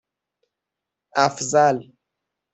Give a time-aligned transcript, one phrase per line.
[1.17, 1.93] اَفضل